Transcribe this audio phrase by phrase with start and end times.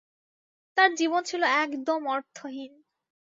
[0.77, 2.71] তার জীবন ছিল একদম অর্থহীন।